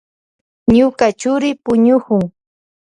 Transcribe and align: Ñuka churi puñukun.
Ñuka 0.75 1.05
churi 1.19 1.49
puñukun. 1.63 2.23